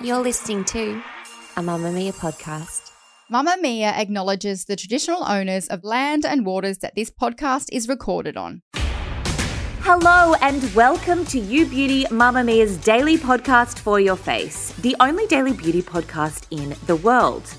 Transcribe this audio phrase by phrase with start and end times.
[0.00, 1.02] You're listening to
[1.56, 2.90] a Mamamia podcast.
[3.30, 8.62] Mamamia acknowledges the traditional owners of land and waters that this podcast is recorded on.
[9.80, 15.52] Hello and welcome to You Beauty Mamamia's daily podcast for your face, the only daily
[15.52, 17.52] beauty podcast in the world.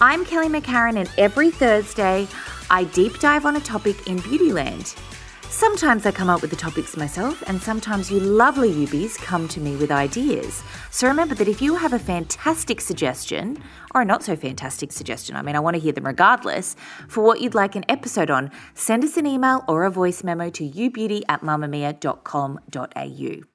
[0.00, 2.28] I'm Kelly McCarren, and every Thursday
[2.70, 4.96] I deep dive on a topic in Beautyland.
[5.50, 9.58] Sometimes I come up with the topics myself, and sometimes you lovely Ubies come to
[9.58, 10.62] me with ideas.
[10.92, 13.60] So remember that if you have a fantastic suggestion,
[13.92, 16.76] or a not so fantastic suggestion, I mean, I want to hear them regardless,
[17.08, 20.50] for what you'd like an episode on, send us an email or a voice memo
[20.50, 23.46] to youbeauty at mamamia.com.au.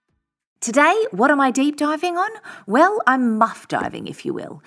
[0.59, 2.32] Today, what am I deep diving on?
[2.68, 4.62] Well, I'm muff diving, if you will.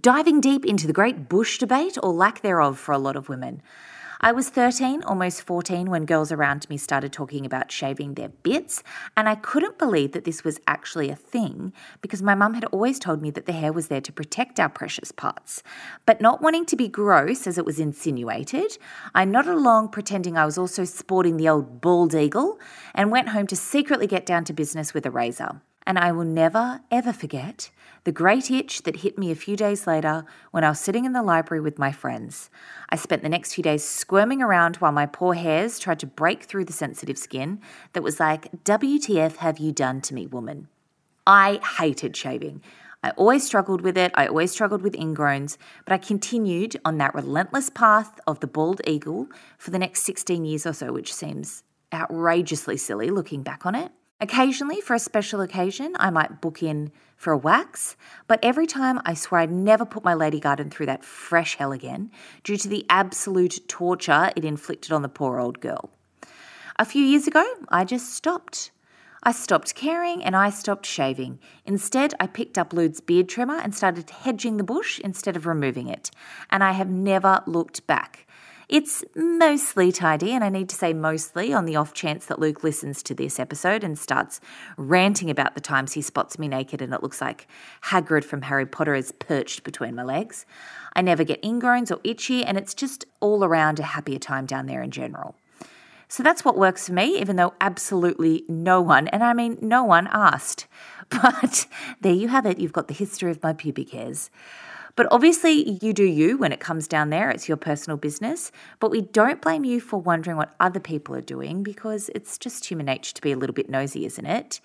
[0.00, 3.60] Diving deep into the great bush debate, or lack thereof, for a lot of women.
[4.22, 8.82] I was 13, almost 14, when girls around me started talking about shaving their bits,
[9.16, 12.98] and I couldn't believe that this was actually a thing because my mum had always
[12.98, 15.62] told me that the hair was there to protect our precious parts.
[16.04, 18.76] But not wanting to be gross, as it was insinuated,
[19.14, 22.58] I nodded along pretending I was also sporting the old bald eagle
[22.94, 25.62] and went home to secretly get down to business with a razor.
[25.86, 27.70] And I will never, ever forget
[28.04, 31.12] the great itch that hit me a few days later when I was sitting in
[31.12, 32.50] the library with my friends.
[32.88, 36.44] I spent the next few days squirming around while my poor hairs tried to break
[36.44, 37.60] through the sensitive skin
[37.92, 40.68] that was like, WTF have you done to me, woman?
[41.26, 42.62] I hated shaving.
[43.02, 44.12] I always struggled with it.
[44.14, 48.82] I always struggled with ingrowns, but I continued on that relentless path of the bald
[48.86, 51.62] eagle for the next 16 years or so, which seems
[51.92, 53.90] outrageously silly looking back on it.
[54.22, 59.00] Occasionally, for a special occasion, I might book in for a wax, but every time
[59.06, 62.10] I swear I'd never put my lady garden through that fresh hell again
[62.44, 65.90] due to the absolute torture it inflicted on the poor old girl.
[66.78, 68.72] A few years ago, I just stopped.
[69.22, 71.38] I stopped caring and I stopped shaving.
[71.64, 75.88] Instead, I picked up Luke's beard trimmer and started hedging the bush instead of removing
[75.88, 76.10] it.
[76.50, 78.26] And I have never looked back.
[78.70, 82.62] It's mostly tidy, and I need to say mostly on the off chance that Luke
[82.62, 84.40] listens to this episode and starts
[84.76, 87.48] ranting about the times he spots me naked and it looks like
[87.86, 90.46] Hagrid from Harry Potter is perched between my legs.
[90.94, 94.66] I never get ingrowns or itchy, and it's just all around a happier time down
[94.66, 95.34] there in general.
[96.06, 99.82] So that's what works for me, even though absolutely no one, and I mean no
[99.82, 100.68] one, asked.
[101.10, 101.66] But
[102.00, 102.60] there you have it.
[102.60, 104.30] You've got the history of my pubic hairs.
[104.96, 107.30] But obviously, you do you when it comes down there.
[107.30, 108.52] It's your personal business.
[108.78, 112.66] But we don't blame you for wondering what other people are doing because it's just
[112.66, 114.60] human nature to be a little bit nosy, isn't it?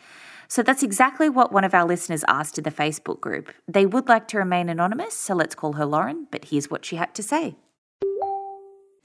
[0.48, 3.52] So that's exactly what one of our listeners asked in the Facebook group.
[3.68, 6.98] They would like to remain anonymous, so let's call her Lauren, but here's what she
[6.98, 7.56] had to say.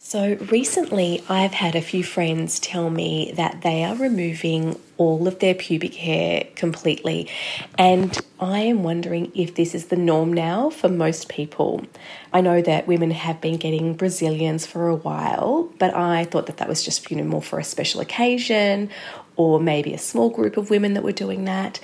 [0.02, 5.40] So, recently I've had a few friends tell me that they are removing all of
[5.40, 7.28] their pubic hair completely,
[7.76, 11.84] and I am wondering if this is the norm now for most people.
[12.32, 16.56] I know that women have been getting Brazilians for a while, but I thought that
[16.56, 18.88] that was just you know more for a special occasion
[19.36, 21.78] or maybe a small group of women that were doing that.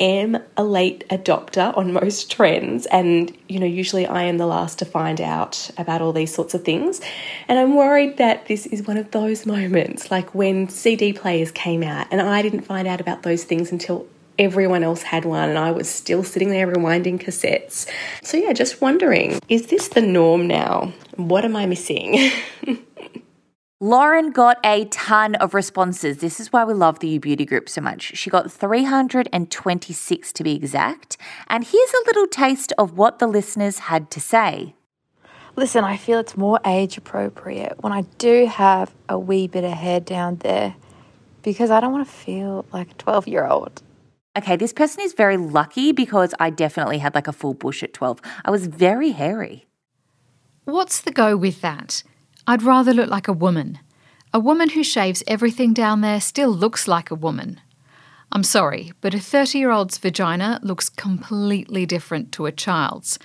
[0.00, 4.78] Am a late adopter on most trends, and you know, usually I am the last
[4.80, 7.00] to find out about all these sorts of things.
[7.48, 11.82] And I'm worried that this is one of those moments, like when CD players came
[11.82, 14.06] out, and I didn't find out about those things until
[14.38, 17.86] everyone else had one, and I was still sitting there rewinding cassettes.
[18.22, 20.92] So, yeah, just wondering is this the norm now?
[21.16, 22.30] What am I missing?
[23.80, 26.18] Lauren got a ton of responses.
[26.18, 28.16] This is why we love the You Beauty group so much.
[28.16, 31.16] She got 326 to be exact.
[31.46, 34.74] And here's a little taste of what the listeners had to say.
[35.54, 39.74] Listen, I feel it's more age appropriate when I do have a wee bit of
[39.74, 40.74] hair down there
[41.44, 43.80] because I don't want to feel like a 12 year old.
[44.36, 47.94] Okay, this person is very lucky because I definitely had like a full bush at
[47.94, 48.20] 12.
[48.44, 49.66] I was very hairy.
[50.64, 52.02] What's the go with that?
[52.48, 53.78] I'd rather look like a woman.
[54.32, 57.60] A woman who shaves everything down there still looks like a woman.
[58.32, 63.18] I'm sorry, but a 30 year old's vagina looks completely different to a child's.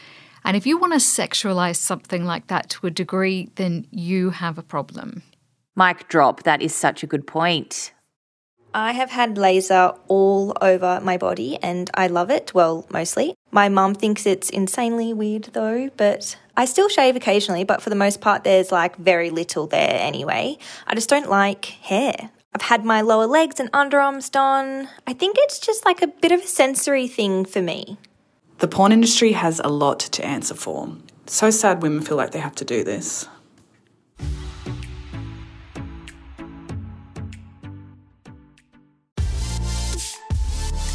[0.44, 4.58] And if you want to sexualize something like that to a degree, then you have
[4.58, 5.24] a problem.
[5.74, 6.44] Mic drop.
[6.44, 7.93] That is such a good point.
[8.74, 13.36] I have had laser all over my body and I love it, well, mostly.
[13.52, 17.96] My mum thinks it's insanely weird though, but I still shave occasionally, but for the
[17.96, 20.58] most part, there's like very little there anyway.
[20.88, 22.32] I just don't like hair.
[22.56, 24.90] I've had my lower legs and underarms done.
[25.08, 27.98] I think it's just like a bit of a sensory thing for me.
[28.60, 30.96] The porn industry has a lot to answer for.
[31.26, 33.28] So sad women feel like they have to do this.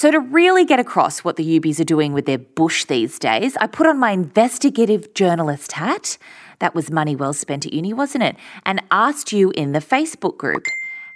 [0.00, 3.54] So, to really get across what the Ubies are doing with their bush these days,
[3.58, 6.16] I put on my investigative journalist hat.
[6.58, 8.36] That was money well spent at uni, wasn't it?
[8.64, 10.64] And asked you in the Facebook group,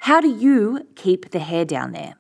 [0.00, 2.16] how do you keep the hair down there?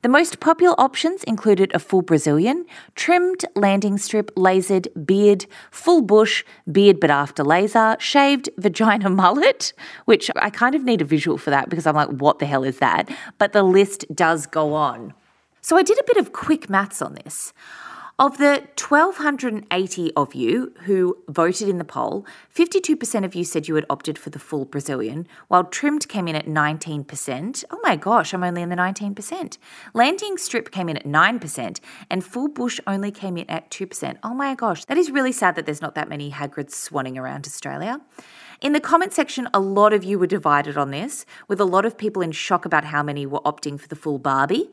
[0.00, 2.64] The most popular options included a full Brazilian,
[2.94, 6.42] trimmed landing strip, lasered, beard, full bush,
[6.72, 9.74] beard but after laser, shaved vagina mullet,
[10.06, 12.64] which I kind of need a visual for that because I'm like, what the hell
[12.64, 13.10] is that?
[13.36, 15.12] But the list does go on.
[15.66, 17.52] So I did a bit of quick maths on this.
[18.20, 22.24] Of the 1,280 of you who voted in the poll,
[22.54, 26.36] 52% of you said you had opted for the full Brazilian, while trimmed came in
[26.36, 27.64] at 19%.
[27.72, 29.58] Oh my gosh, I'm only in the 19%.
[29.92, 31.80] Landing strip came in at 9%,
[32.12, 34.18] and full bush only came in at 2%.
[34.22, 37.44] Oh my gosh, that is really sad that there's not that many Hagrids swanning around
[37.44, 38.00] Australia.
[38.66, 41.86] In the comment section, a lot of you were divided on this, with a lot
[41.86, 44.68] of people in shock about how many were opting for the full Barbie.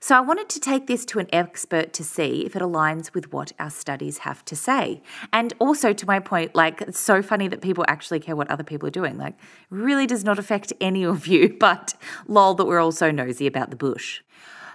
[0.00, 3.32] So I wanted to take this to an expert to see if it aligns with
[3.32, 5.00] what our studies have to say.
[5.32, 8.64] And also to my point, like it's so funny that people actually care what other
[8.64, 9.16] people are doing.
[9.16, 9.38] Like
[9.70, 11.94] really does not affect any of you, but
[12.26, 14.20] lol that we're all so nosy about the bush.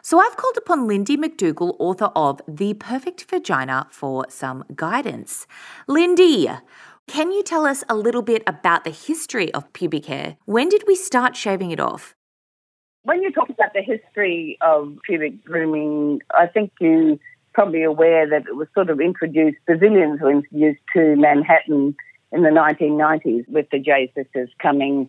[0.06, 5.48] So I've called upon Lindy McDougall, author of The Perfect Vagina, for some guidance.
[5.88, 6.50] Lindy,
[7.08, 10.36] can you tell us a little bit about the history of pubic hair?
[10.46, 12.16] When did we start shaving it off?
[13.04, 17.18] When you talk about the history of pubic grooming, I think you're
[17.54, 21.96] probably aware that it was sort of introduced, Brazilians were introduced to Manhattan
[22.32, 25.08] in the 1990s with the J sisters coming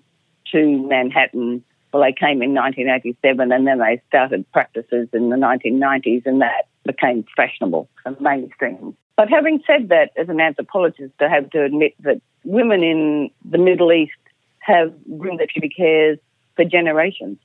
[0.53, 1.65] to Manhattan.
[1.93, 6.67] Well, they came in 1987 and then they started practices in the 1990s and that
[6.85, 8.97] became fashionable and mainstream.
[9.17, 13.59] But having said that, as an anthropologist, I have to admit that women in the
[13.59, 14.13] Middle East
[14.59, 16.19] have groomed their pubic hairs
[16.57, 17.39] for generations.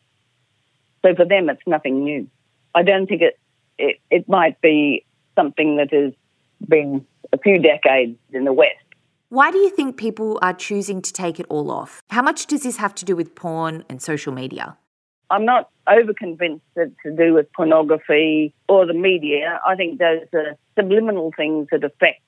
[1.02, 2.28] So for them, it's nothing new.
[2.76, 3.40] I don't think it,
[3.78, 5.06] it, it might be
[5.36, 6.14] something that has
[6.68, 8.76] been a few decades in the West.
[9.30, 12.02] Why do you think people are choosing to take it all off?
[12.10, 14.78] How much does this have to do with porn and social media?
[15.32, 19.60] I'm not over convinced that to do with pornography or the media.
[19.66, 22.22] I think those are subliminal things that affect.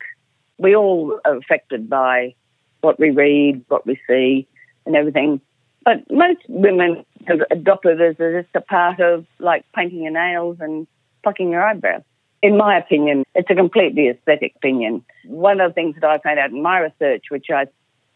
[0.57, 2.36] We all are affected by
[2.81, 4.48] what we read, what we see,
[4.86, 5.42] and everything.
[5.83, 10.58] But most women have adopted it as just a part of like painting your nails
[10.60, 10.88] and
[11.24, 12.03] plucking your eyebrows.
[12.43, 15.03] In my opinion, it's a completely aesthetic opinion.
[15.25, 17.67] One of the things that I found out in my research, which I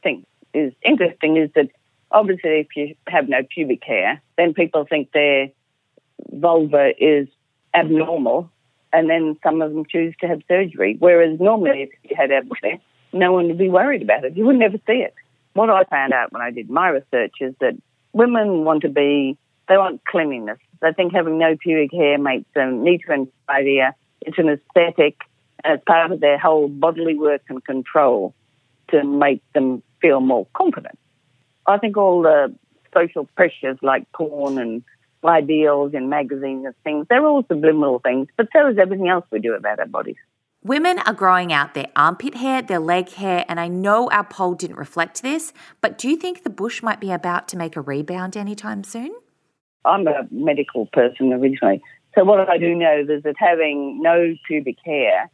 [0.02, 1.70] think is interesting, is that
[2.16, 5.50] obviously if you have no pubic hair, then people think their
[6.32, 7.28] vulva is
[7.76, 8.50] abnormal,
[8.92, 10.96] and then some of them choose to have surgery.
[10.98, 12.80] Whereas normally, if you had hair,
[13.14, 14.36] no one would be worried about it.
[14.36, 15.14] You would never see it
[15.56, 17.76] what I found out when I did my research is that
[18.14, 20.60] women want to be, they want cleanliness.
[20.82, 23.96] They think having no pubic hair makes them neater and tidier.
[24.22, 25.22] It's an aesthetic,
[25.64, 28.36] and it's part of their whole bodily work and control
[28.90, 31.00] to make them feel more confident.
[31.68, 32.54] I think all the
[32.94, 34.84] social pressures like porn and
[35.24, 39.40] ideals in magazines and things, they're all subliminal things, but so is everything else we
[39.40, 40.18] do about our bodies.
[40.64, 44.56] Women are growing out their armpit hair, their leg hair, and I know our poll
[44.56, 47.82] didn't reflect this, but do you think the bush might be about to make a
[47.82, 49.12] rebound anytime soon?
[49.84, 51.82] I'm a medical person originally,
[52.16, 55.30] so what I do know is that having no pubic hair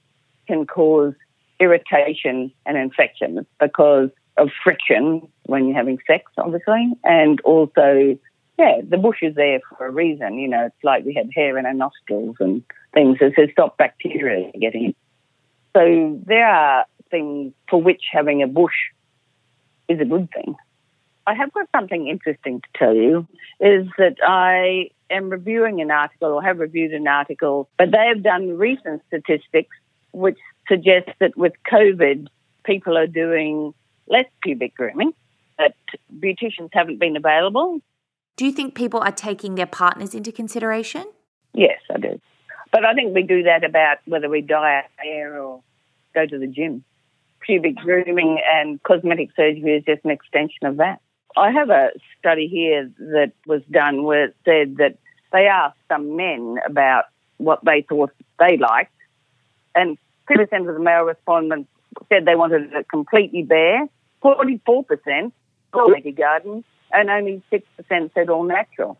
[0.48, 1.14] can cause
[1.60, 4.10] irritation and infection because
[4.42, 8.18] of friction when you're having sex, obviously, and also,
[8.58, 10.38] yeah, the bush is there for a reason.
[10.40, 13.18] You know, it's like we have hair in our nostrils and things.
[13.20, 14.96] that to stop bacteria getting in.
[15.76, 18.74] So there are things for which having a bush
[19.88, 20.56] is a good thing.
[21.28, 23.28] I have got something interesting to tell you
[23.60, 28.24] is that I am reviewing an article or have reviewed an article, but they have
[28.24, 29.76] done recent statistics
[30.14, 32.28] which suggest that with COVID,
[32.66, 33.74] people are doing
[34.12, 35.14] less pubic grooming,
[35.58, 35.74] that
[36.20, 37.80] beauticians haven't been available.
[38.36, 41.06] Do you think people are taking their partners into consideration?
[41.54, 42.20] Yes, I do.
[42.72, 45.62] But I think we do that about whether we dye our hair or
[46.14, 46.84] go to the gym.
[47.42, 51.02] Pubic grooming and cosmetic surgery is just an extension of that.
[51.36, 51.90] I have a
[52.20, 54.98] study here that was done where it said that
[55.32, 57.06] they asked some men about
[57.38, 58.94] what they thought they liked,
[59.74, 59.98] and
[60.30, 61.70] 50% of the male respondents
[62.10, 63.88] said they wanted it completely bare,
[64.24, 65.32] 44%
[65.72, 68.98] cosmetic garden, and only 6% said all natural.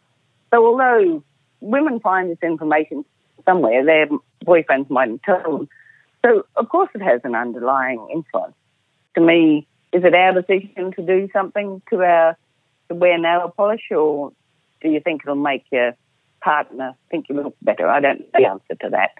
[0.52, 1.24] So although
[1.60, 3.06] women find this information
[3.46, 4.08] somewhere, their
[4.46, 5.70] boyfriends mightn't tell them.
[6.26, 8.56] So of course it has an underlying influence.
[9.16, 12.38] To me, is it our decision to do something to our
[12.90, 14.32] to wear nail polish, or
[14.82, 15.96] do you think it'll make your
[16.42, 17.88] partner think you look better?
[17.88, 19.12] I don't know the answer to that.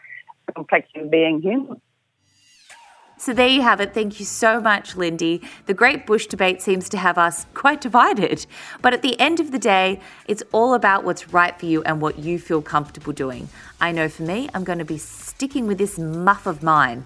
[0.56, 0.68] Of
[1.10, 1.82] being human.
[3.22, 3.94] So there you have it.
[3.94, 5.44] Thank you so much, Lindy.
[5.68, 8.48] The Great Bush debate seems to have us quite divided.
[8.82, 12.02] But at the end of the day, it's all about what's right for you and
[12.02, 13.48] what you feel comfortable doing.
[13.80, 17.06] I know for me, I'm going to be sticking with this muff of mine.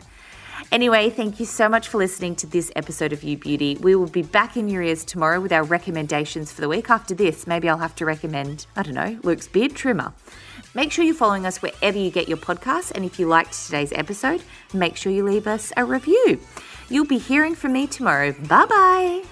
[0.71, 3.75] Anyway, thank you so much for listening to this episode of You Beauty.
[3.81, 6.89] We will be back in your ears tomorrow with our recommendations for the week.
[6.89, 10.13] After this, maybe I'll have to recommend, I don't know, Luke's beard trimmer.
[10.75, 12.91] Make sure you're following us wherever you get your podcasts.
[12.93, 16.39] And if you liked today's episode, make sure you leave us a review.
[16.89, 18.33] You'll be hearing from me tomorrow.
[18.33, 19.23] Bye bye.